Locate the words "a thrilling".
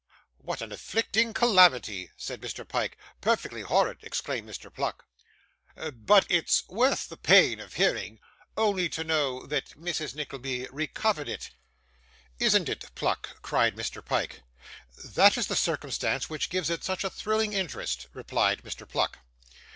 17.03-17.53